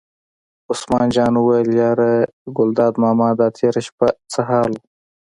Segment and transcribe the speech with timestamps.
[0.71, 2.11] عثمان جان وویل: یاره
[2.57, 4.79] ګلداد ماما دا تېره شپه څه حال و.